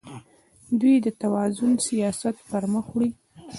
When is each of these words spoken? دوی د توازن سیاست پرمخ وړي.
دوی 0.79 0.95
د 1.05 1.07
توازن 1.21 1.73
سیاست 1.87 2.35
پرمخ 2.49 2.85
وړي. 2.93 3.09